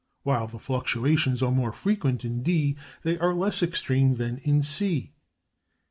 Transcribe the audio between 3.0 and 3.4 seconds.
they are